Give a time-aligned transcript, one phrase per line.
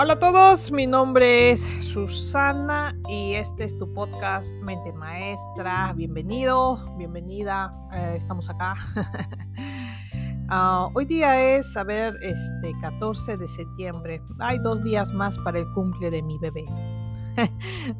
[0.00, 5.92] Hola a todos, mi nombre es Susana y este es tu podcast Mente Maestra.
[5.92, 8.74] Bienvenido, bienvenida, eh, estamos acá.
[10.48, 14.22] Uh, hoy día es, a ver, este 14 de septiembre.
[14.38, 16.64] Hay dos días más para el cumple de mi bebé.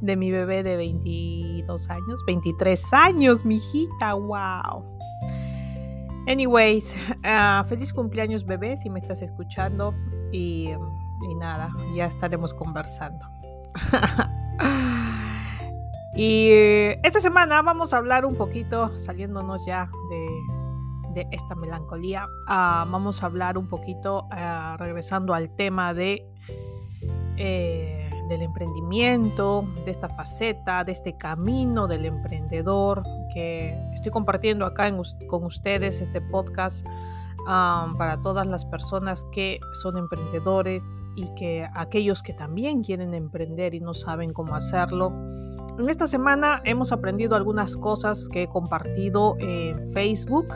[0.00, 4.84] de mi bebé de 22 años, 23 años, mi hijita, wow.
[6.28, 9.92] Anyways, uh, feliz cumpleaños bebé si me estás escuchando
[10.30, 10.70] y
[11.22, 13.26] y nada, ya estaremos conversando.
[16.14, 16.50] y
[17.02, 20.28] esta semana vamos a hablar un poquito, saliéndonos ya de,
[21.32, 26.24] esta melancolía, ah, vamos a hablar un poquito, ah, regresando al tema de...
[27.36, 34.92] Eh, del emprendimiento, de esta faceta, de este camino del emprendedor que estoy compartiendo acá
[35.26, 36.86] con ustedes, este podcast
[37.48, 43.80] para todas las personas que son emprendedores y que aquellos que también quieren emprender y
[43.80, 45.12] no saben cómo hacerlo.
[45.78, 50.48] En esta semana hemos aprendido algunas cosas que he compartido en Facebook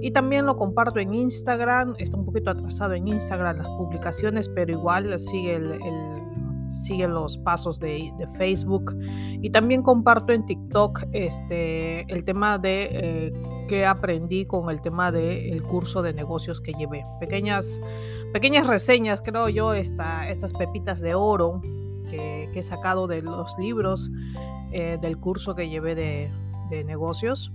[0.00, 1.94] y también lo comparto en Instagram.
[1.98, 6.15] Está un poquito atrasado en Instagram las publicaciones, pero igual sigue el
[6.68, 8.96] sigue los pasos de, Facebook
[9.40, 13.32] y también comparto en TikTok este, el tema de eh,
[13.68, 17.04] que aprendí con el tema del curso de negocios que llevé.
[17.20, 17.80] Pequeñas,
[18.32, 21.60] pequeñas reseñas, creo yo, esta, estas pepitas de oro
[22.10, 24.10] que, he sacado de los libros
[24.72, 26.32] eh, del curso que llevé de,
[26.70, 27.52] de negocios.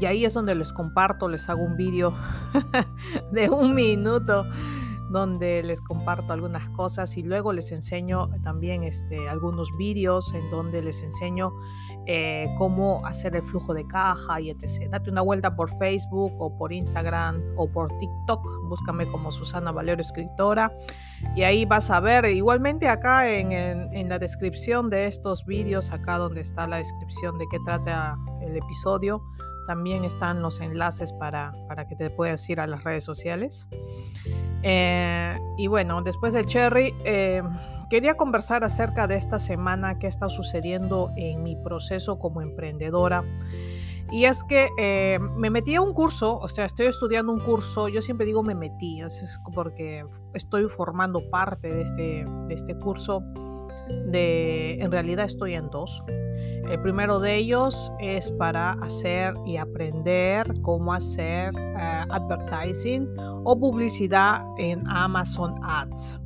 [0.00, 2.14] Y ahí es donde les comparto, les hago un vídeo
[3.32, 4.46] de un minuto
[5.14, 10.82] donde les comparto algunas cosas y luego les enseño también este, algunos vídeos en donde
[10.82, 11.52] les enseño
[12.06, 14.90] eh, cómo hacer el flujo de caja y etc.
[14.90, 20.02] Date una vuelta por Facebook o por Instagram o por TikTok, búscame como Susana Valero
[20.02, 20.76] Escritora
[21.36, 26.18] y ahí vas a ver, igualmente acá en, en la descripción de estos vídeos, acá
[26.18, 29.22] donde está la descripción de qué trata el episodio,
[29.66, 33.68] también están los enlaces para, para que te puedas ir a las redes sociales.
[34.62, 37.42] Eh, y bueno, después del Cherry, eh,
[37.90, 43.24] quería conversar acerca de esta semana que está sucediendo en mi proceso como emprendedora.
[44.10, 47.88] Y es que eh, me metí a un curso, o sea, estoy estudiando un curso,
[47.88, 50.04] yo siempre digo me metí, es porque
[50.34, 53.22] estoy formando parte de este, de este curso,
[54.06, 56.02] de, en realidad estoy en dos.
[56.70, 63.08] El primero de ellos es para hacer y aprender cómo hacer eh, advertising
[63.44, 66.20] o publicidad en Amazon Ads.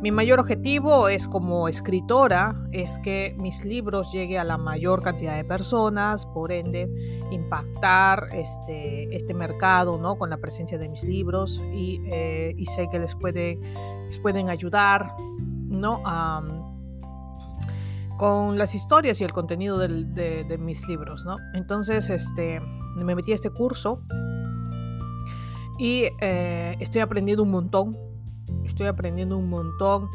[0.00, 5.34] Mi mayor objetivo es como escritora es que mis libros lleguen a la mayor cantidad
[5.34, 6.90] de personas, por ende
[7.30, 10.16] impactar este, este mercado ¿no?
[10.16, 13.58] con la presencia de mis libros y, eh, sé que les, puede,
[14.04, 16.00] les pueden ayudar ¿no?
[16.04, 16.42] a
[18.16, 21.36] con las historias y el contenido de, mis libros, ¿no?
[21.54, 22.60] Entonces, este,
[22.96, 24.02] me metí a este curso
[25.78, 27.96] y eh, estoy aprendiendo un montón,
[28.64, 30.08] estoy aprendiendo un montón.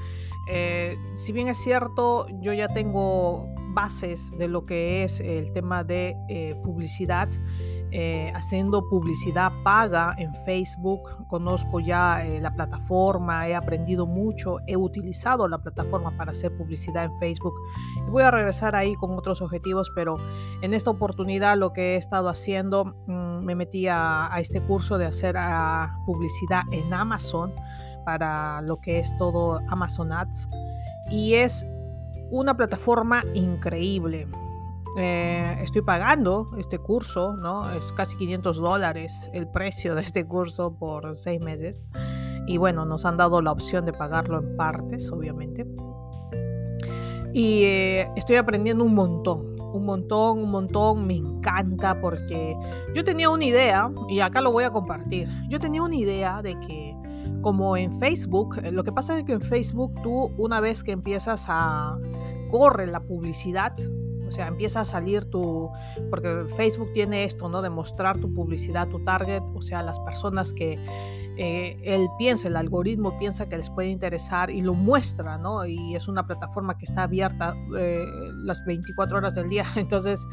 [0.50, 5.84] Eh, si bien es cierto, yo ya tengo bases de lo que es el tema
[5.84, 7.30] de eh, publicidad,
[7.94, 11.28] eh, haciendo publicidad paga en Facebook.
[11.28, 17.04] Conozco ya eh, la plataforma, he aprendido mucho, he utilizado la plataforma para hacer publicidad
[17.04, 17.54] en Facebook.
[18.10, 20.16] Voy a regresar ahí con otros objetivos, pero
[20.62, 25.06] en esta oportunidad lo que he estado haciendo, mm, me metí a, este curso de
[25.06, 27.54] hacer ah, publicidad en Amazon
[28.06, 30.48] para lo que es todo Amazon Ads.
[31.10, 31.68] Y es
[32.30, 34.28] una plataforma increíble
[34.98, 37.72] eh, estoy pagando este curso, ¿no?
[37.72, 41.86] Es casi 500 dólares el precio de este curso por seis meses.
[42.48, 45.66] Y bueno, nos han dado la opción de pagarlo en partes, obviamente.
[47.34, 51.08] Y eh, estoy aprendiendo un montón, un montón, un montón.
[51.08, 52.58] Me encanta porque
[52.94, 55.30] yo tenía una idea, y acá lo voy a compartir.
[55.48, 56.98] Yo tenía una idea de que
[57.42, 60.92] como en Facebook, eh, lo que pasa es que en Facebook tú una vez que
[60.92, 61.98] empiezas a
[62.50, 63.74] correr la publicidad,
[64.32, 65.70] o sea, empieza a salir tu,
[66.10, 67.62] porque Facebook tiene esto, ¿no?
[67.62, 70.80] De mostrar tu publicidad, tu target, o sea, las personas que
[71.36, 75.66] eh, él piensa, el algoritmo piensa que les puede interesar y lo muestra, ¿no?
[75.66, 78.06] Y es una plataforma que está abierta eh,
[78.46, 80.26] las 24 horas del día, entonces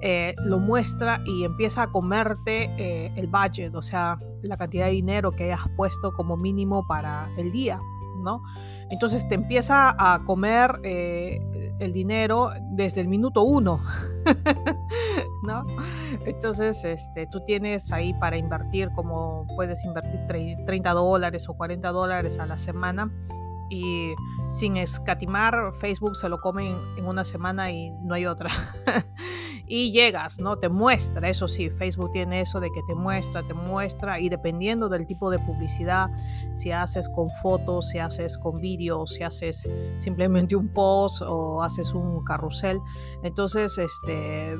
[0.00, 2.68] eh, lo muestra y empieza a comerte
[3.16, 7.52] el budget, o sea, la cantidad de dinero que hayas puesto como mínimo para el
[7.52, 7.78] día,
[8.88, 11.40] Entonces te empieza a comer eh,
[11.78, 13.80] el dinero desde el minuto uno,
[15.42, 15.66] ¿no?
[16.24, 22.38] Entonces este, tú tienes ahí para invertir, como puedes invertir 30 dólares o 40 dólares
[22.38, 23.10] a la semana
[23.70, 24.14] y
[24.48, 28.50] sin escatimar, Facebook se lo comen en una semana y no hay otra.
[29.66, 30.58] y llegas, ¿no?
[30.58, 34.88] Te muestra, eso sí, Facebook tiene eso de que te muestra, te muestra y dependiendo
[34.88, 36.08] del tipo de publicidad,
[36.54, 39.68] si haces con fotos, si haces con vídeos, si haces
[39.98, 42.78] simplemente un post o haces un carrusel,
[43.22, 44.56] entonces este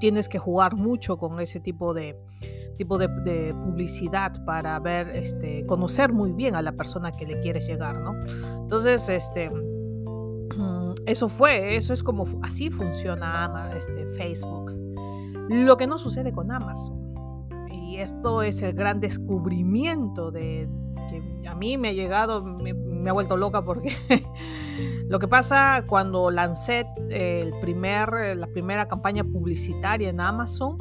[0.00, 2.16] tienes que jugar mucho con ese tipo de
[2.76, 7.68] tipo de, publicidad para ver, este, conocer muy bien a la persona que le quieres
[7.68, 8.12] llegar, ¿no?
[8.62, 9.48] Entonces, este,
[11.06, 14.72] eso fue, eso es como así funciona este, Facebook.
[15.50, 17.14] Lo que no sucede con Amazon.
[17.70, 20.68] Y esto es el gran descubrimiento de
[21.10, 22.74] que a mí me ha llegado, me,
[23.10, 23.96] ha vuelto loca porque
[25.08, 30.78] lo que pasa cuando lancé el primer, la primera campaña publicitaria en Amazon,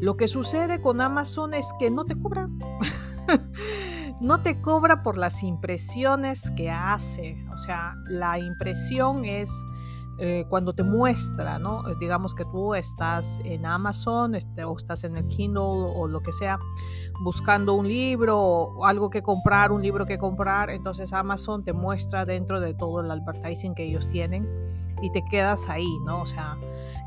[0.00, 2.48] lo que sucede con Amazon es que no te cobra.
[4.20, 7.36] no te cobra por las impresiones que hace.
[7.52, 9.50] O sea, la impresión es
[10.22, 11.82] eh, cuando te muestra, ¿no?
[11.98, 16.30] Digamos que tú estás en Amazon este, o estás en el Kindle o lo que
[16.30, 16.58] sea,
[17.24, 22.26] buscando un libro o algo que comprar, un libro que comprar, entonces Amazon te muestra
[22.26, 24.46] dentro de todo el advertising que ellos tienen
[25.02, 26.20] y te quedas ahí, ¿no?
[26.20, 26.58] O sea,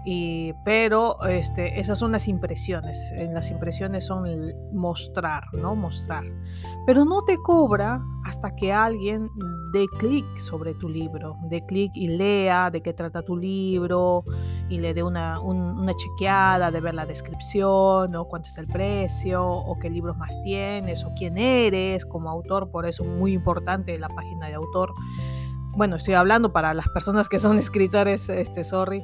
[0.05, 3.11] y, pero este, esas son las impresiones.
[3.15, 4.25] En las impresiones son
[4.73, 5.75] mostrar, ¿no?
[5.75, 6.25] Mostrar.
[6.85, 9.29] Pero no te cobra hasta que alguien
[9.71, 14.23] dé clic sobre tu libro, dé clic y lea de qué trata tu libro
[14.69, 19.45] y le dé una, una chequeada de ver la descripción o cuánto está el precio
[19.45, 22.71] o qué libros más tienes o quién eres como autor.
[22.71, 24.93] Por eso muy importante la página de autor.
[25.75, 29.03] Bueno, estoy hablando para las personas que son escritores, este, sorry.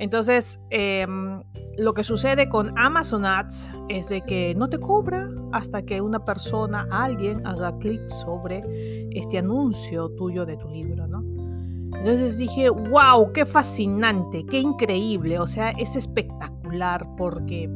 [0.00, 1.42] Entonces, em,
[1.76, 6.24] lo que sucede con Amazon Ads es de que no te cobra hasta que una
[6.24, 8.62] persona, alguien, haga clic sobre
[9.10, 11.20] este anuncio tuyo de tu libro, ¿no?
[11.98, 17.68] Entonces dije, wow, qué fascinante, qué increíble, o sea, es espectacular porque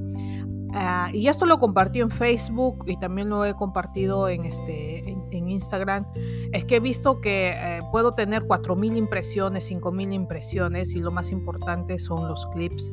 [0.76, 5.48] Ah, y esto lo compartí en Facebook y también lo he compartido en, este, en,
[5.48, 6.06] Instagram.
[6.52, 11.30] Es que he visto que eh, puedo tener 4.000 impresiones, 5.000 impresiones y lo más
[11.30, 12.92] importante son los clips,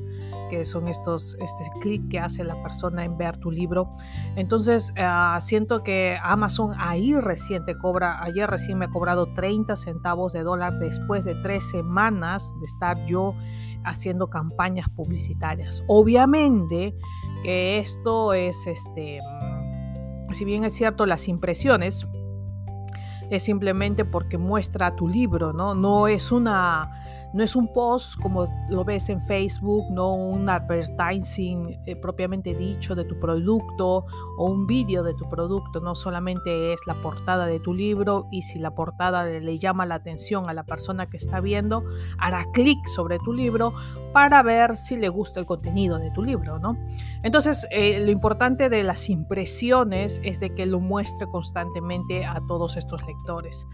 [0.50, 3.96] que son estos este clic que hace la persona en ver tu libro.
[4.36, 9.76] Entonces ah, siento que Amazon ahí recién te cobra, ayer recién me ha cobrado 30
[9.76, 13.34] centavos de dólar después de tres semanas de estar yo
[13.84, 15.84] haciendo campañas publicitarias.
[15.88, 16.96] Obviamente,
[17.44, 22.08] que esto es, este, mm, si bien es cierto, las impresiones,
[23.30, 25.74] es simplemente porque muestra tu libro, ¿no?
[25.74, 27.01] No es una
[27.34, 32.96] no es un post como lo ves en Facebook, no un advertising eh, propiamente dicho
[32.96, 34.06] de tu producto
[34.38, 38.42] o un vídeo de tu producto, no solamente es la portada de tu libro y
[38.42, 41.84] si la portada le llama la atención a la persona que está viendo,
[42.18, 43.74] hará clic sobre tu libro
[44.14, 46.78] para ver si le gusta el contenido de tu libro, ¿no?
[47.24, 52.76] Entonces, eh, lo importante de las impresiones es de que lo muestre constantemente a todos
[52.76, 53.68] estos lectores.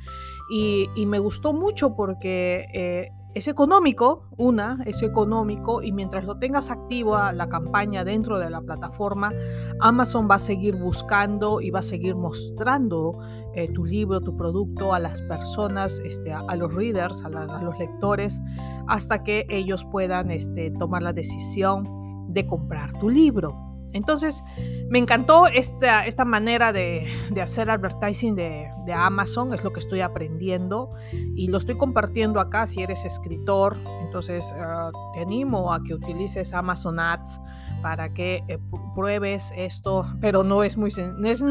[0.50, 6.72] Y, me gustó mucho porque eh, es económico, una, es económico y mientras lo tengas
[6.72, 9.32] activa la campaña dentro de la plataforma,
[9.80, 13.20] Amazon va a seguir buscando y va a seguir mostrando
[13.54, 18.42] eh, tu libro, tu producto a las personas, este, a, los readers, a, los lectores,
[18.88, 21.88] hasta que ellos puedan este, tomar la decisión
[22.28, 23.67] de comprar tu libro.
[23.98, 24.44] Entonces,
[24.90, 27.08] me encantó esta, esta manera de,
[27.42, 32.82] hacer advertising de, Amazon, es lo que estoy aprendiendo y lo estoy compartiendo acá si
[32.82, 33.78] eres escritor.
[34.02, 37.42] Entonces, ah, te animo a que utilices Amazon Ads
[37.82, 38.60] para que eh,
[38.96, 41.44] pruebes esto, pero no es muy es,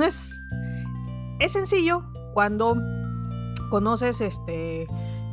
[1.38, 2.76] es, sencillo cuando
[3.70, 4.86] conoces este,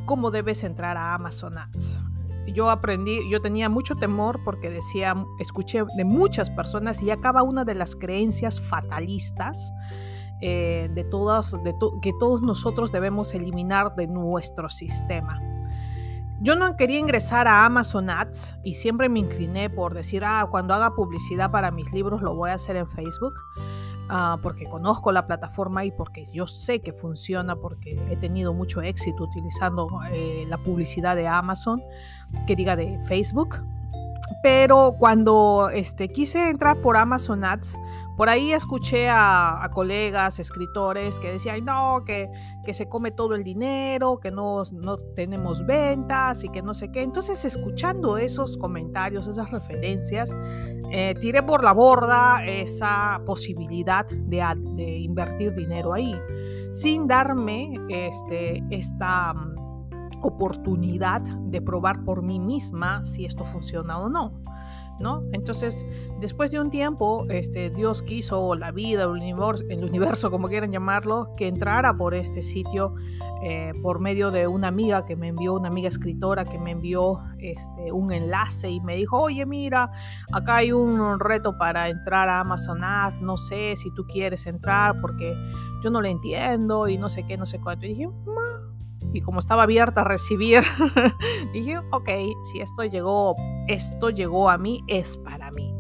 [0.06, 2.03] cómo debes entrar a Amazon Ads
[2.48, 7.64] yo aprendí, yo tenía mucho temor porque decía, escuché de muchas personas y acaba una
[7.66, 9.72] de las creencias fatalistas
[10.42, 15.40] eh, de todas, de que todos nosotros debemos eliminar de nuestro sistema.
[16.42, 20.74] Yo no quería ingresar a Amazon Ads y siempre me incliné por decir, ah, cuando
[20.74, 23.36] haga publicidad para mis libros lo voy a hacer en Facebook.
[24.10, 28.82] Ah, porque conozco la plataforma y porque yo sé que funciona, porque he tenido mucho
[28.82, 31.82] éxito utilizando eh, la publicidad de Amazon,
[32.46, 33.64] que diga de Facebook.
[34.42, 37.78] pero cuando este, quise entrar por Amazon Ads,
[38.16, 42.30] por ahí escuché a, colegas, escritores que decían, no, que,
[42.64, 46.92] que, se come todo el dinero, que no, no tenemos ventas y que no sé
[46.92, 47.02] qué.
[47.02, 50.36] Entonces, escuchando esos comentarios, esas referencias,
[50.92, 54.44] eh, tiré por la borda esa posibilidad de,
[54.76, 56.16] de invertir dinero ahí,
[56.72, 59.56] sin darme este, esta mm,
[60.22, 64.40] oportunidad de probar por mí misma si esto funciona o no.
[65.04, 65.24] ¿No?
[65.34, 65.86] Entonces,
[66.20, 70.72] después de un tiempo, este, Dios quiso, la vida, el universo, el universo, como quieran
[70.72, 72.96] llamarlo, que entrara por este sitio
[73.44, 77.20] eh, por medio de una amiga que me envió, una amiga escritora que me envió
[77.40, 79.92] este, un enlace y me dijo, oye, mira,
[80.32, 84.96] acá hay un reto para entrar a Amazon Ads, no sé si tú quieres entrar
[85.02, 85.36] porque
[85.84, 87.86] yo no lo entiendo y no sé qué, no sé cuánto.
[87.86, 88.10] Y dije,
[89.14, 90.64] y como estaba abierta a recibir,
[91.54, 92.10] dije, ok,
[92.52, 93.36] si esto llegó,
[93.68, 95.74] esto llegó a mí, es para mí.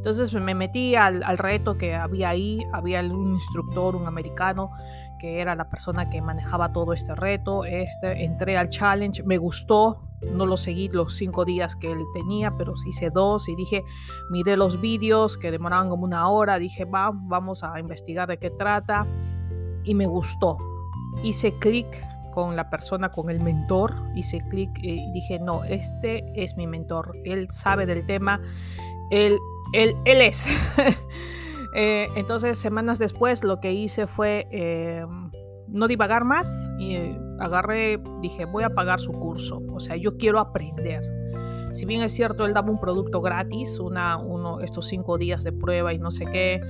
[0.00, 4.70] Entonces me metí al, reto que había ahí, había un instructor, un americano,
[5.18, 7.64] que era la persona que manejaba todo este reto.
[7.66, 12.56] Este, entré al challenge, me gustó, no lo seguí los cinco días que él tenía,
[12.56, 13.84] pero hice dos y dije,
[14.30, 18.48] miré los vídeos que demoraban como una hora, dije, va, vamos a investigar de qué
[18.48, 19.06] trata
[19.84, 20.56] y me gustó.
[21.22, 26.56] Hice clic con la persona, con el mentor, hice clic y dije, no, este es
[26.56, 28.40] mi mentor, él sabe del tema,
[29.10, 29.38] él,
[29.72, 30.48] él, él es.
[31.72, 35.06] Eh, entonces, semanas después, lo que hice fue eh,
[35.68, 36.96] no divagar más y
[37.38, 41.00] agarré, dije, voy a pagar su curso, o sea, yo quiero aprender.
[41.72, 45.52] Si bien es cierto, él daba un producto gratis, una, uno, estos cinco días de
[45.52, 46.60] prueba y no sé qué,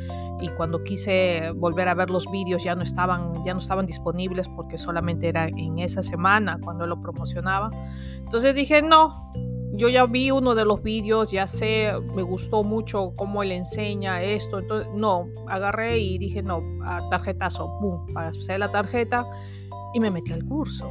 [0.40, 4.48] y cuando quise volver a ver los vídeos ya no estaban, ya no estaban disponibles
[4.48, 7.70] porque solamente era en esa semana cuando lo promocionaba.
[8.18, 9.32] Entonces dije, no,
[9.72, 14.22] yo ya vi uno de los vídeos, ya sé, me gustó mucho cómo él enseña
[14.22, 19.26] esto, entonces no, agarré y dije, no, a tarjetazo, pum, pasé la tarjeta
[19.94, 20.86] y me metí al curso.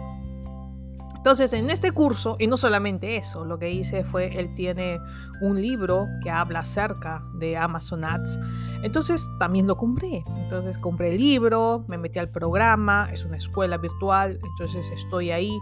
[1.19, 4.99] Entonces, en este curso, y no solamente eso, lo que hice fue, él tiene
[5.41, 8.39] un libro que habla acerca de Amazon Ads.
[8.83, 10.23] Entonces, también lo compré.
[10.43, 15.59] Entonces, compré el libro, me metí al programa, es una escuela virtual, entonces estoy ahí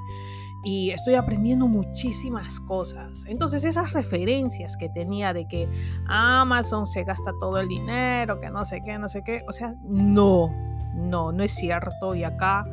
[0.63, 3.23] y estoy aprendiendo muchísimas cosas.
[3.25, 5.67] Entonces, esas referencias que tenía de que
[6.07, 9.73] Amazon se gasta todo el dinero, que no sé qué, no sé qué, o sea,
[9.83, 10.53] no,
[10.93, 12.13] no, no es cierto.
[12.13, 12.63] Y acá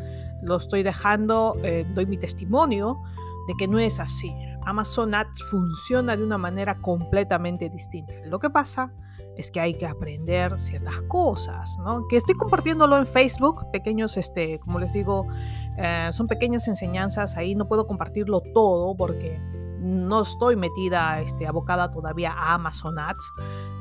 [0.45, 3.01] lo estoy dejando, eh, doy mi testimonio
[3.47, 4.33] de que no es así.
[4.67, 8.15] Amazon Ads funciona de una manera completamente distinta.
[8.27, 8.93] Lo que pasa
[9.37, 12.07] es que hay que aprender ciertas cosas, ¿no?
[12.09, 15.27] Que estoy compartiéndolo en Facebook, pequeños, este, como les digo,
[15.77, 19.41] eh, son pequeñas enseñanzas, ahí no puedo compartirlo todo porque
[19.85, 23.33] no estoy metida, este, abocada todavía a Amazon Ads.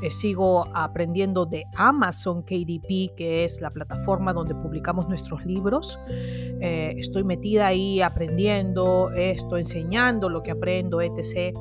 [0.01, 5.97] Eh, sigo aprendiendo de Amazon KDP, que es la plataforma donde publicamos nuestros libros.
[6.09, 11.57] Eh, estoy metida ahí aprendiendo esto, enseñando lo que aprendo, etc.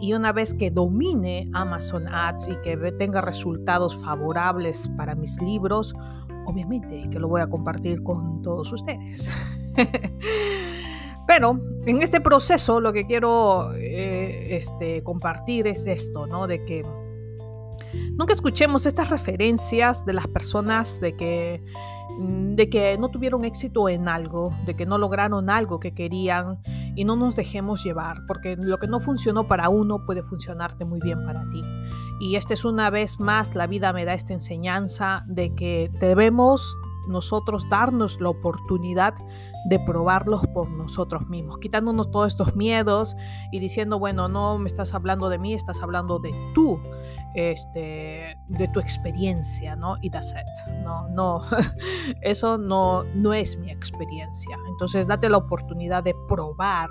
[0.00, 5.94] Y una vez que domine Amazon Ads y que tenga resultados favorables para mis libros,
[6.44, 9.30] obviamente que lo voy a compartir con todos ustedes.
[11.26, 16.46] Pero en este proceso lo que quiero eh, este, compartir es esto, ¿no?
[16.46, 16.84] De que
[18.12, 21.64] nunca escuchemos estas referencias de las personas de que,
[22.18, 26.60] mm, de que no tuvieron éxito en algo, de que no lograron algo que querían
[26.94, 31.00] y no nos dejemos llevar, porque lo que no funcionó para uno puede funcionarte muy
[31.00, 31.62] bien para ti.
[32.20, 36.76] Y esta es una vez más, la vida me da esta enseñanza de que debemos
[37.08, 39.14] nosotros darnos la oportunidad
[39.66, 43.16] de probarlos por nosotros mismos, quitándonos todos estos miedos
[43.50, 46.80] y diciendo, bueno, no me estás hablando de mí, estás hablando de tú,
[47.34, 49.96] este, de tu experiencia, ¿no?
[50.00, 50.72] Y that's it.
[50.84, 51.42] No, no,
[52.22, 54.56] eso no, no es mi experiencia.
[54.68, 56.88] Entonces, date la oportunidad de probar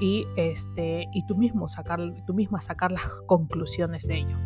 [0.00, 4.38] y, este, y tú mismo sacar, tú misma sacar las conclusiones de ello.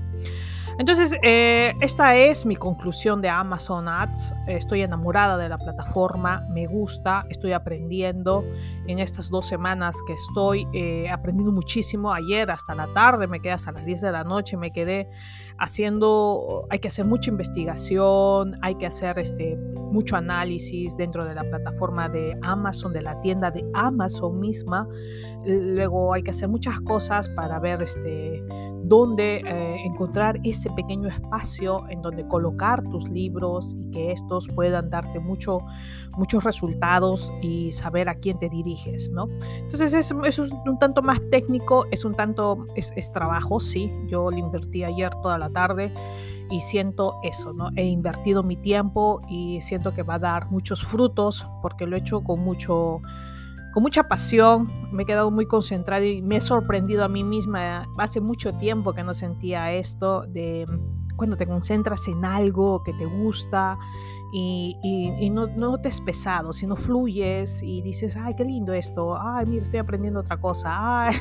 [0.78, 4.32] Entonces, eh, esta es mi conclusión de Amazon Ads.
[4.46, 8.44] Estoy enamorada de la plataforma, me gusta, estoy aprendiendo.
[8.86, 13.54] En estas dos semanas que estoy eh, aprendiendo muchísimo, ayer hasta la tarde, me quedé
[13.54, 15.10] hasta las 10 de la noche, me quedé
[15.58, 21.42] haciendo, hay que hacer mucha investigación, hay que hacer este, mucho análisis dentro de la
[21.42, 24.86] plataforma de Amazon, de la tienda de Amazon misma.
[25.44, 28.44] Luego hay que hacer muchas cosas para ver este,
[28.88, 34.90] donde eh, encontrar ese pequeño espacio en donde colocar tus libros y que estos puedan
[34.90, 35.58] darte mucho,
[36.16, 39.28] muchos resultados y saber a quién te diriges, ¿no?
[39.56, 44.30] Entonces es, es un tanto más técnico, es un tanto, es, es trabajo, sí, yo
[44.30, 45.92] lo invertí ayer toda la tarde
[46.50, 47.70] y siento eso, ¿no?
[47.76, 51.98] He invertido mi tiempo y siento que va a dar muchos frutos porque lo he
[51.98, 53.00] hecho con mucho
[53.72, 57.86] con mucha pasión, me he quedado muy concentrada y me he sorprendido a mí misma.
[57.98, 60.66] Hace mucho tiempo que no sentía esto de
[61.16, 63.76] cuando te concentras en algo que te gusta
[64.32, 69.46] y, no, no, te es pesado, sino fluyes y dices, ay, qué lindo esto, ay,
[69.46, 71.08] mira, estoy aprendiendo otra cosa.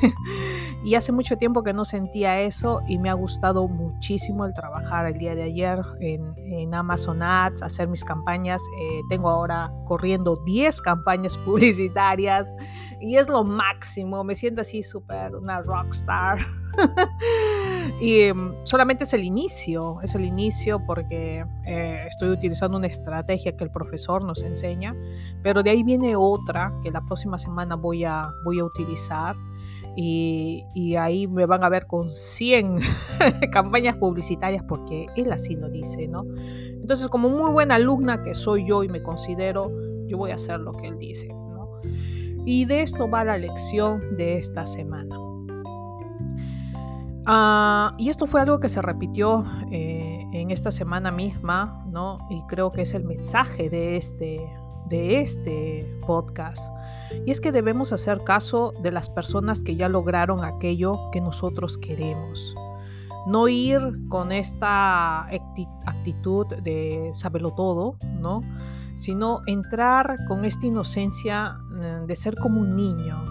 [0.84, 5.08] Y hace mucho tiempo que no sentía eso y me ha gustado muchísimo el trabajar
[5.08, 8.62] el día de ayer en, Amazon Ads, hacer mis campañas.
[8.80, 12.54] Eh, tengo ahora corriendo 10 campañas publicitarias
[13.00, 16.40] y es lo máximo, me siento así súper una rockstar.
[18.02, 23.56] y mm, solamente es el inicio, es el inicio porque eh, estoy utilizando una estrategia
[23.56, 24.96] que el profesor nos enseña,
[25.44, 29.36] pero de ahí viene otra que la próxima semana voy a, voy a utilizar.
[30.00, 32.80] Y, y, ahí me van a ver con 100
[33.52, 36.24] campañas publicitarias porque él así lo dice, ¿no?
[36.88, 39.72] Entonces, como muy buena alumna que soy yo y me considero,
[40.06, 41.30] yo voy a hacer lo que él dice.
[42.50, 45.18] Y de esto va la lección de esta semana.
[47.26, 52.16] Ah, y esto fue algo que se repitió eh, en esta semana misma, ¿no?
[52.30, 54.40] Y creo que es el mensaje de este,
[54.88, 56.72] de este podcast.
[57.26, 61.78] Y es que debemos hacer caso de las personas que ya lograron aquello que nosotros
[61.78, 62.56] queremos.
[63.28, 68.42] No ir con esta actitud de saberlo todo, ¿no?
[68.98, 73.24] Sino entrar con esta inocencia eh, de ser como un niño,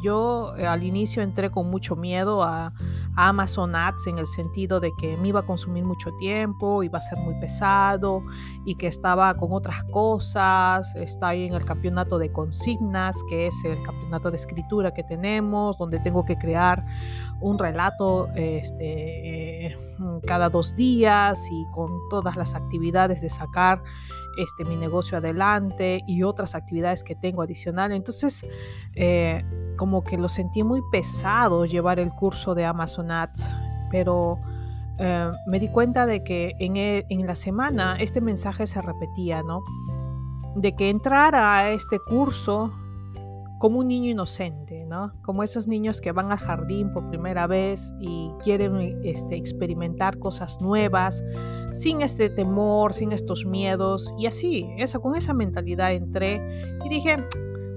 [0.00, 2.72] yo eh, al inicio entré con mucho miedo a,
[3.14, 7.02] Amazon Ads en el sentido de que me iba a consumir mucho tiempo, iba a
[7.02, 8.22] ser muy pesado
[8.64, 10.94] y que estaba con otras cosas.
[10.94, 15.76] Está ahí en el campeonato de consignas, que es el campeonato de escritura que tenemos,
[15.76, 16.86] donde tengo que crear
[17.42, 19.91] un relato este, eh,
[20.26, 23.82] cada dos días y con todas las actividades de sacar
[24.36, 27.92] este, mi negocio adelante y otras actividades que tengo adicional.
[27.92, 28.46] Entonces,
[28.94, 29.44] eh,
[29.76, 33.50] como que lo sentí muy pesado llevar el curso de Amazon Ads,
[33.90, 34.38] pero
[34.98, 39.62] eh, me di cuenta de que en, en la semana este mensaje se repetía, ¿no?
[40.56, 42.72] De que entrar a este curso
[43.62, 45.12] como un niño inocente, ¿no?
[45.22, 50.60] Como esos niños que van al jardín por primera vez y quieren este, experimentar cosas
[50.60, 51.22] nuevas,
[51.70, 54.12] sin este temor, sin estos miedos.
[54.18, 54.68] Y así,
[55.00, 56.42] con esa mentalidad entré
[56.84, 57.24] y dije,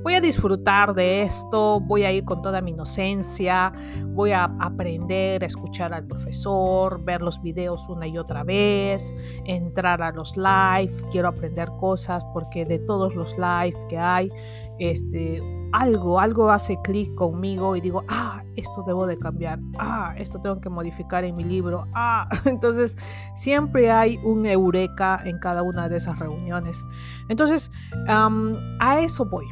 [0.02, 3.71] voy a disfrutar de esto, voy a ir con toda mi inocencia,
[4.08, 9.13] voy a aprender a escuchar al profesor, ver los videos una y otra vez,
[9.45, 14.32] entrar a los live, quiero aprender cosas porque de todos los live que hay,
[14.80, 15.43] este,
[15.76, 20.62] algo, algo hace clic conmigo y digo, ah, esto debo de cambiar, ah, esto tengo
[20.62, 22.96] que modificar en mi libro, ah, entonces
[23.36, 26.84] siempre hay un eureka en cada una de esas reuniones.
[27.30, 27.72] Entonces,
[28.08, 29.46] a eso voy.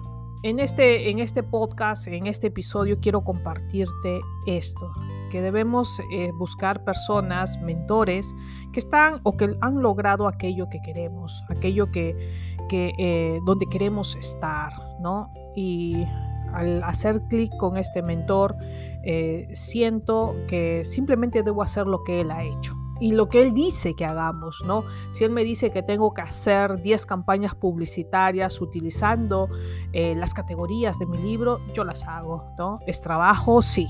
[0.44, 4.92] En este, en este podcast, en este episodio, quiero compartirte esto,
[5.32, 8.36] que debemos eh, buscar personas, mentores,
[8.74, 12.14] que están o que han logrado aquello que queremos, aquello que,
[12.70, 15.32] que eh, donde queremos estar, ¿no?
[15.56, 16.06] Y
[16.52, 18.56] al hacer clic con este mentor,
[19.04, 23.54] eh, siento que simplemente debo hacer lo que él ha hecho y lo que él
[23.54, 24.86] dice que hagamos, ¿no?
[25.12, 29.50] Si él me dice que tengo que hacer 10 campañas publicitarias utilizando
[29.92, 32.80] eh, las categorías de mi libro, yo las hago, ¿no?
[32.88, 33.62] ¿Es trabajo?
[33.62, 33.88] Sí.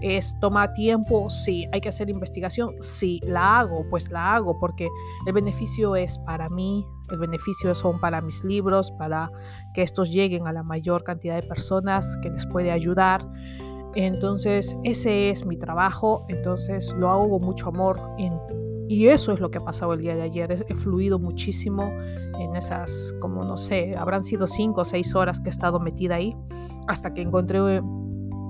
[0.00, 1.30] ¿Es toma tiempo?
[1.30, 1.68] Sí.
[1.72, 2.70] ¿Hay que hacer investigación?
[2.80, 3.20] Sí.
[3.22, 3.86] ¿La hago?
[3.88, 4.88] Pues la hago porque
[5.26, 9.30] el beneficio es para mí, el beneficio son para mis libros, para
[9.74, 13.26] que estos lleguen a la mayor cantidad de personas que les puede ayudar.
[13.94, 17.98] Entonces, ese es mi trabajo, entonces lo hago con mucho amor
[18.88, 20.66] y eso es lo que ha pasado el día de ayer.
[20.68, 21.90] He, fluido muchísimo
[22.38, 26.14] en esas, como no sé, habrán sido cinco o seis horas que he estado metida
[26.14, 26.34] ahí
[26.86, 27.82] hasta que encontré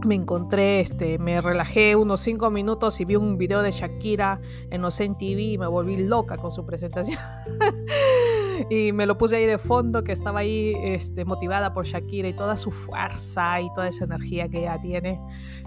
[0.06, 4.40] me encontré, este, me relajé unos cinco minutos y vi un video de Shakira
[4.70, 7.18] en Ocen TV y me volví loca con su presentación.
[8.70, 12.32] y me lo puse ahí de fondo, que estaba ahí este, motivada por Shakira y
[12.32, 15.20] toda su fuerza y toda esa energía que ella tiene.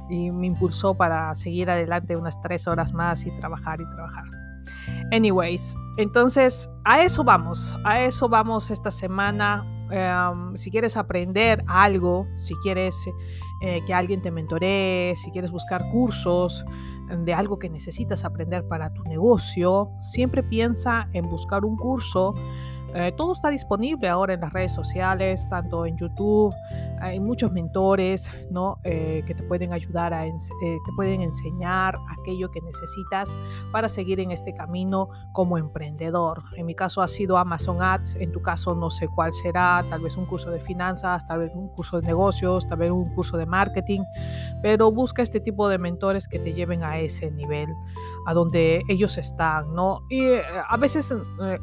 [0.09, 4.25] Y me impulsó para seguir adelante unas tres horas más y trabajar y trabajar.
[5.11, 9.65] Anyways, entonces a eso vamos, a eso vamos esta semana.
[9.89, 12.95] Em, si quieres aprender algo, si quieres
[13.61, 16.65] eh, que alguien te mentoree, si quieres buscar cursos
[17.17, 22.33] de algo que necesitas aprender para tu negocio, siempre piensa en buscar un curso
[22.93, 26.55] eh, todo está disponible ahora en las redes sociales, tanto en YouTube,
[27.01, 28.79] hay muchos mentores ¿no?
[28.83, 33.37] Eh, que te pueden ayudar, a eh, te pueden enseñar aquello que necesitas
[33.71, 36.43] para seguir en este camino como emprendedor.
[36.55, 40.01] En mi caso ha sido Amazon Ads, en tu caso no sé cuál será, tal
[40.01, 43.37] vez un curso de finanzas, tal vez un curso de negocios, tal vez un curso
[43.37, 44.01] de marketing,
[44.61, 47.69] pero busca este tipo de mentores que te lleven a ese nivel,
[48.25, 50.01] a donde ellos están, ¿no?
[50.09, 50.21] Y
[50.67, 51.13] a veces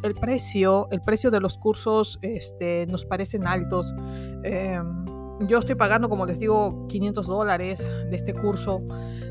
[0.03, 3.95] el precio, el precio de los cursos este, nos parecen altos.
[4.43, 8.83] Em, yo estoy pagando, como les digo, 500 dólares de este curso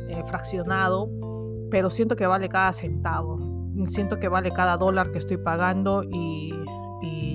[0.10, 1.10] eh, fraccionado,
[1.70, 3.39] pero siento que vale cada centavo.
[3.88, 6.54] Siento que vale cada dólar que estoy pagando y,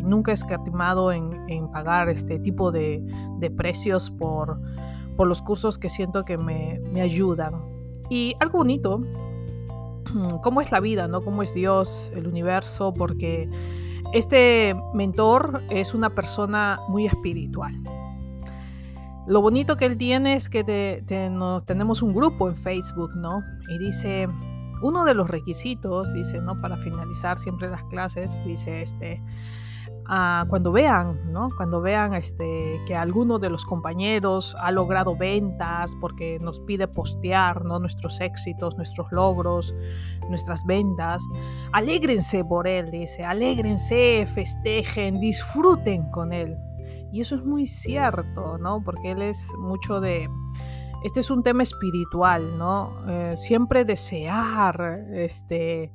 [0.04, 3.00] nunca he escatimado en, en, pagar este tipo de,
[3.38, 4.58] de precios por,
[5.16, 7.54] por, los cursos que siento que me, me ayudan.
[8.10, 9.00] Y algo bonito,
[10.42, 11.22] cómo es la vida, ¿no?
[11.22, 13.48] Cómo es Dios, el universo, porque
[14.12, 17.72] este mentor es una persona muy espiritual.
[19.26, 23.42] Lo bonito que él tiene es que tenemos un grupo en Facebook, ¿no?
[23.68, 24.28] Y dice,
[24.82, 26.60] uno de los requisitos, dice, ¿no?
[26.60, 29.22] Para finalizar siempre las clases, dice, este,
[30.48, 31.48] cuando vean, ¿no?
[31.56, 37.64] Cuando vean este, que alguno de los compañeros ha logrado ventas porque nos pide postear,
[37.64, 37.78] ¿no?
[37.78, 39.72] Nuestros éxitos, nuestros logros,
[40.28, 41.22] nuestras ventas,
[41.72, 46.58] alégrense por él, dice, alégrense, festejen, disfruten con él.
[47.12, 48.82] Y eso es muy cierto, ¿no?
[48.82, 50.28] Porque él es mucho de
[51.04, 52.94] este es un tema espiritual, ¿no?
[53.08, 55.92] Eh, siempre desear, este,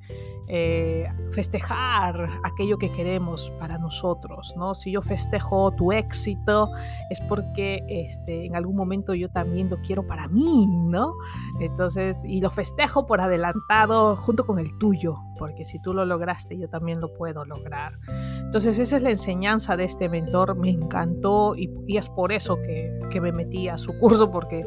[0.49, 4.73] eh, festejar aquello que queremos para nosotros, ¿no?
[4.73, 6.71] Si yo festejo tu éxito
[7.09, 11.13] es porque este, en algún momento yo también lo quiero para mí, ¿no?
[11.61, 16.57] Entonces, y lo festejo por adelantado junto con el tuyo, porque si tú lo lograste,
[16.57, 17.99] yo también lo puedo lograr.
[18.39, 22.97] Entonces, esa es la enseñanza de este mentor, me encantó y, es por eso que,
[23.09, 24.63] que, me metí a su curso, porque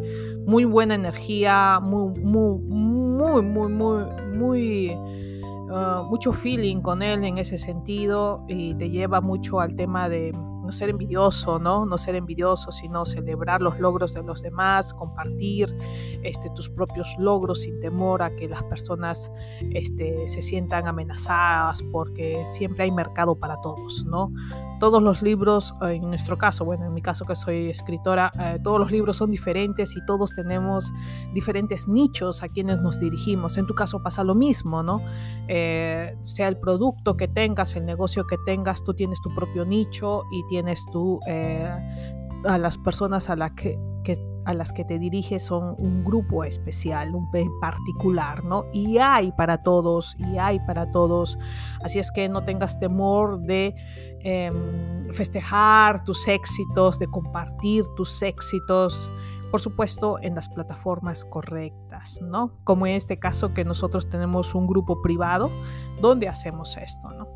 [0.46, 4.04] muy buena energía, muy, muy, muy, muy,
[4.36, 4.96] muy,
[5.72, 10.32] Ah, mucho feeling con él en ese sentido y te lleva mucho al tema de
[10.70, 11.84] no ser envidioso, ¿no?
[11.84, 15.76] No ser envidioso, sino celebrar los logros de los demás, compartir
[16.22, 19.32] este, tus propios logros sin temor a que las personas
[19.72, 24.30] este, se sientan amenazadas, porque siempre hay mercado para todos, ¿no?
[24.78, 28.78] Todos los libros, en nuestro caso, bueno, en mi caso que soy escritora, eh, todos
[28.78, 30.92] los libros son diferentes y todos tenemos
[31.34, 33.58] diferentes nichos a quienes nos dirigimos.
[33.58, 35.02] En tu caso pasa lo mismo, ¿no?
[35.48, 40.22] Eh, sea el producto que tengas, el negocio que tengas, tú tienes tu propio nicho
[40.30, 40.59] y tienes
[40.92, 41.68] tú eh,
[42.44, 43.78] a las personas a, la que,
[44.44, 48.64] a las que te diriges son un grupo especial, un particular, ¿no?
[48.72, 51.38] Y hay para todos, y hay para todos.
[51.84, 53.74] Así es que no tengas temor de
[54.20, 59.10] em, festejar tus éxitos, de compartir tus éxitos,
[59.50, 62.52] por supuesto, en las plataformas correctas, ¿no?
[62.64, 65.50] Como en este caso que nosotros tenemos un grupo privado
[66.00, 67.26] donde hacemos esto, ¿no?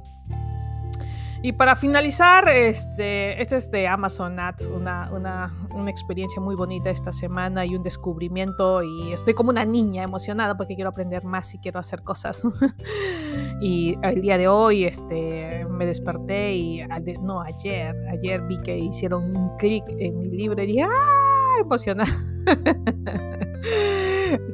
[1.44, 6.88] Y para finalizar, este, este es de Amazon Ads, una, una, una, experiencia muy bonita
[6.88, 11.52] esta semana y un descubrimiento y estoy como una niña emocionada porque quiero aprender más
[11.52, 12.42] y quiero hacer cosas.
[13.60, 16.80] y el día de hoy este, me desperté y,
[17.22, 21.60] no, ayer, ayer vi que hicieron un clic en mi libro y dije, ¡ah!
[21.60, 22.10] Emocionada.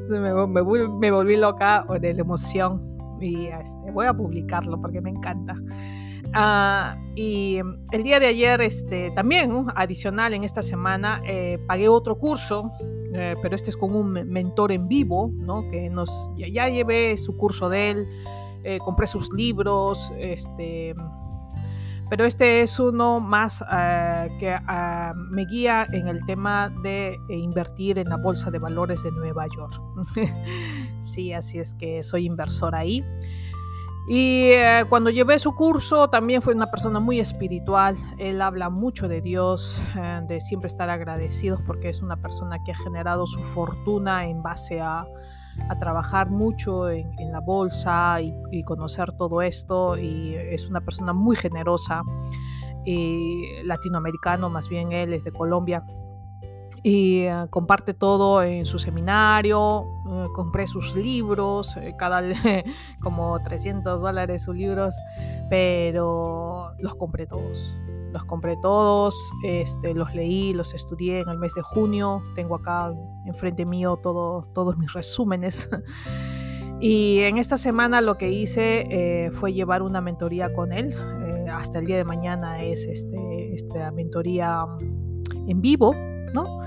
[0.08, 5.10] Me, me, me, volví loca de la emoción y este, voy a publicarlo porque me
[5.10, 5.54] encanta.
[6.32, 7.58] Ah, y
[7.90, 12.70] el día de ayer, este, también adicional en esta semana, eh, pagué otro curso,
[13.12, 15.68] eh, pero este es con un mentor en vivo, ¿no?
[15.70, 18.06] Que nos, ya, llevé su curso de él,
[18.62, 20.94] eh, compré sus libros, este,
[22.08, 27.98] pero este es uno más ah, que ah, me guía en el tema de invertir
[27.98, 29.80] en la Bolsa de Valores de Nueva York.
[31.00, 33.04] sí, así es que soy inversor ahí.
[34.12, 37.96] Y eh, cuando llevé su curso también fue una persona muy espiritual.
[38.18, 42.72] Él habla mucho de Dios, eh, de siempre estar agradecidos porque es una persona que
[42.72, 45.06] ha generado su fortuna en base a,
[45.78, 49.96] trabajar mucho en, la bolsa y, conocer todo esto.
[49.96, 52.02] Y es una persona muy generosa.
[52.84, 55.84] Y latinoamericano, más bien él es de Colombia
[56.82, 59.84] y eh, comparte todo en su seminario.
[60.10, 62.22] Eh, compré sus libros, eh, cada
[63.00, 64.94] como 300 dólares sus libros,
[65.48, 67.76] pero los compré todos.
[68.12, 69.14] los compré todos,
[69.44, 72.22] este, los leí, los estudié en el mes de junio.
[72.34, 72.92] Tengo acá
[73.26, 75.68] enfrente mío todo, todos mis resúmenes.
[76.80, 80.92] y en esta semana lo que hice eh, fue llevar una mentoría con él.
[81.26, 84.64] Eh, hasta el día de mañana es este, esta mentoría
[85.46, 85.94] en vivo,
[86.34, 86.60] ¿no?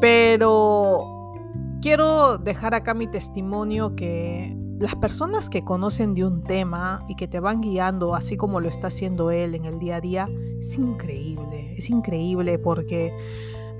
[0.00, 1.32] Pero
[1.80, 7.26] quiero dejar acá mi testimonio que las personas que conocen de un tema y que
[7.26, 10.28] te van guiando así como lo está haciendo él en el día a día,
[10.60, 13.12] es increíble, es increíble porque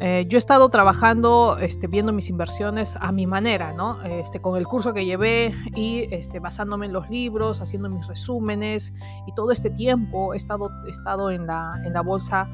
[0.00, 4.00] eh, yo he estado trabajando, este, viendo mis inversiones a mi manera, ¿no?
[4.04, 8.94] Este, con el curso que llevé y este, basándome en los libros, haciendo mis resúmenes
[9.26, 12.48] y todo este tiempo he estado, he estado en, la, en la bolsa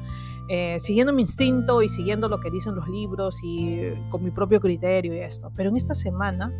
[0.47, 4.59] eh, siguiendo mi instinto y siguiendo lo que dicen los libros y con mi propio
[4.59, 5.51] criterio y esto.
[5.55, 6.51] Pero en esta semana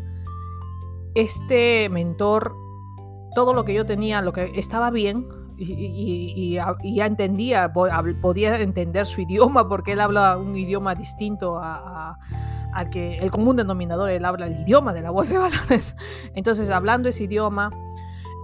[1.14, 2.54] este mentor,
[3.34, 5.26] todo lo que yo tenía, lo que estaba bien,
[5.58, 13.16] y, ya entendía, podía entender su idioma porque él habla un idioma distinto al que
[13.16, 15.96] el común denominador, él habla el idioma de la voz de valores.
[16.34, 17.70] Entonces, hablando ese idioma,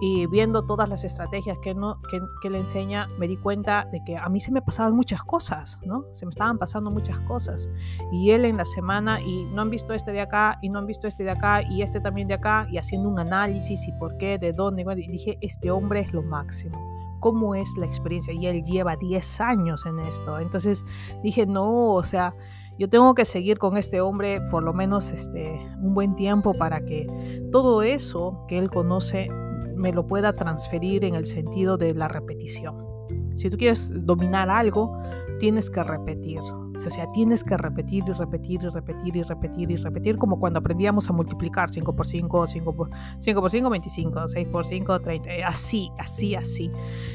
[0.05, 4.17] y viendo todas las estrategias que, no, que, le enseña, me di cuenta de que
[4.17, 6.07] a mí se me pasaban muchas cosas, ¿no?
[6.13, 7.69] Se me estaban pasando muchas cosas.
[8.11, 10.87] Y él en la semana, y no han visto este de acá, y no han
[10.87, 14.17] visto este de acá, y este también de acá, y haciendo un análisis y por
[14.17, 16.77] qué, de dónde, y dije, este hombre es lo máximo.
[17.21, 18.33] ¿Cómo es la experiencia?
[18.33, 20.41] Y él lleva 10 años en esto.
[20.41, 20.85] Entonces
[21.23, 22.35] dije, no, o sea,
[22.77, 26.85] yo tengo que seguir con este hombre por lo menos este, un buen tiempo para
[26.85, 27.07] que
[27.53, 29.29] todo eso que él conoce
[29.77, 32.93] me lo pueda transferir en el sentido de la repetición.
[33.35, 34.99] Si tú quieres dominar algo,
[35.39, 36.41] tienes que repetir.
[36.41, 40.59] O sea, tienes que repetir y repetir y repetir y repetir y repetir, como cuando
[40.59, 45.01] aprendíamos a multiplicar 5 por 5, 5 por 5, por 5 25, 6 por 5,
[45.01, 46.71] 30, así, así, así.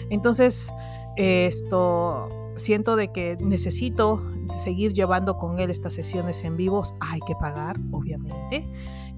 [0.10, 0.72] Entonces,
[1.16, 4.24] esto siento de que necesito
[4.60, 6.96] seguir llevando con él estas sesiones en vivos.
[7.00, 8.68] Hay que pagar, obviamente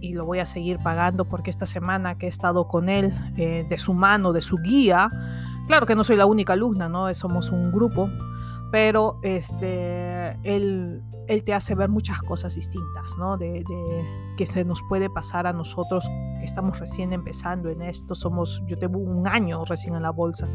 [0.01, 3.65] y lo voy a seguir pagando porque esta semana que he estado con él, eh,
[3.69, 5.09] de su mano, de su guía,
[5.67, 7.13] claro que no soy la única alumna, ¿no?
[7.13, 8.09] Somos un grupo,
[8.71, 13.37] pero este, él, él te hace ver muchas cosas distintas, ¿no?
[13.37, 13.63] De,
[14.37, 18.77] que se nos puede pasar a nosotros que estamos recién empezando en esto, somos, yo
[18.77, 20.47] tengo un año recién en la bolsa.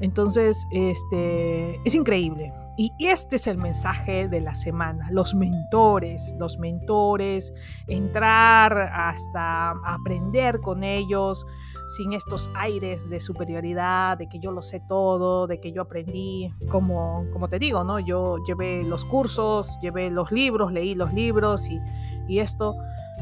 [0.00, 6.58] Entonces, este, es increíble, y este es el mensaje de la semana, los mentores, los
[6.58, 7.54] mentores,
[7.86, 11.46] entrar hasta aprender con ellos
[11.86, 16.52] sin estos aires de superioridad, de que yo lo sé todo, de que yo aprendí,
[16.68, 18.00] como, como te digo, ¿no?
[18.00, 21.80] Yo llevé los cursos, llevé los libros, leí los libros y,
[22.28, 22.74] y esto,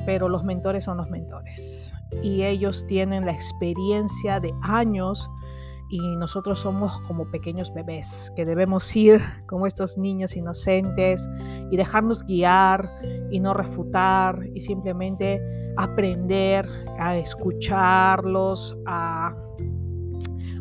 [0.07, 1.95] pero los mentores son los mentores.
[2.23, 5.31] Y ellos tienen la experiencia de años
[5.91, 11.29] y nosotros somos como pequeños bebés que debemos ir como estos niños inocentes
[11.71, 12.91] y dejarnos guiar
[13.31, 15.41] y no refutar y simplemente
[15.77, 19.37] aprender a escucharlos, a,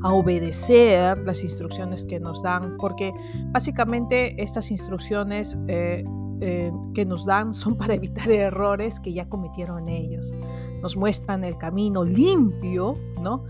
[0.05, 3.13] obedecer las instrucciones que nos dan, porque
[3.53, 6.03] básicamente estas instrucciones eh,
[6.41, 10.35] eh, que nos dan son para evitar errores que ya cometieron ellos.
[10.81, 13.45] Nos muestran el camino limpio, ¿no?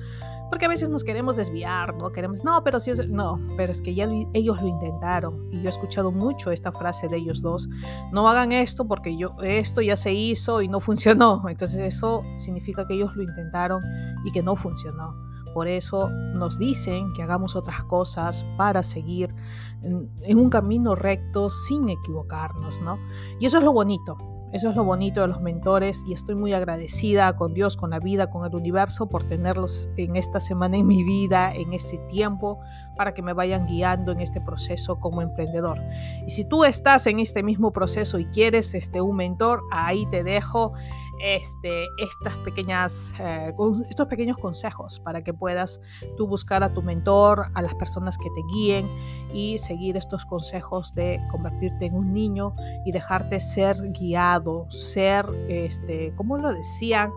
[0.54, 2.12] Porque a veces nos queremos desviar, ¿no?
[2.12, 5.48] Queremos, no, pero si es, no, pero es que ya ellos lo intentaron.
[5.52, 7.68] Y yo he escuchado mucho esta frase de ellos dos.
[8.12, 11.42] No hagan esto porque yo, esto ya se hizo y no funcionó.
[11.50, 13.82] Entonces eso significa que ellos lo intentaron
[14.24, 15.16] y que no funcionó.
[15.56, 19.34] Por eso nos dicen que hagamos otras cosas para seguir
[19.82, 23.00] en, en un camino recto sin equivocarnos, ¿no?
[23.40, 24.33] Y eso es lo bonito.
[24.54, 27.98] Eso es lo bonito de los mentores y estoy muy agradecida con Dios, con la
[27.98, 32.60] vida, con el universo por tenerlos en esta semana en mi vida, en este tiempo,
[32.96, 35.82] para que me vayan guiando en este proceso como emprendedor.
[36.26, 40.24] Y si tú estás en este mismo proceso y quieres este, un mentor, ahí te
[40.24, 40.74] dejo
[41.24, 43.54] este, estas pequeñas, eh,
[43.90, 45.80] estos pequeños consejos para que puedas
[46.18, 48.90] tú buscar a tu mentor, a las personas que te guíen
[49.34, 52.54] y seguir estos consejos de convertirte en un niño
[52.86, 57.12] y dejarte ser guiado, ser, este, como lo decían,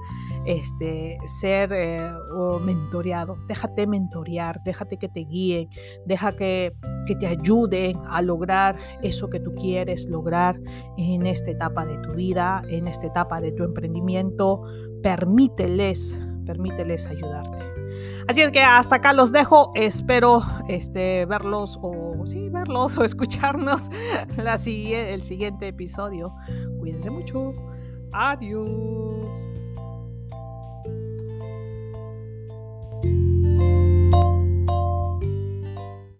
[0.45, 2.13] este, ser eh,
[2.63, 3.37] mentoreado.
[3.49, 5.25] Déjate mentorear, déjate que te
[6.05, 6.75] deja que,
[7.07, 10.61] que te ayuden a lograr eso que tú quieres lograr
[10.97, 14.63] en esta etapa de tu vida, en esta etapa de tu emprendimiento.
[15.03, 17.77] Permíteles, permíteles ayudarte.
[18.29, 19.71] Así es que hasta acá los dejo.
[19.75, 23.89] Espero este, verlos o sí, verlos o escucharnos
[24.37, 26.35] la, el siguiente episodio.
[26.79, 27.53] Cuídense mucho.
[28.13, 29.27] Adiós.